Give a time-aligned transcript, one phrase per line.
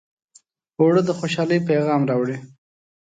[0.79, 2.37] اوړه د خوشحالۍ پیغام راوړي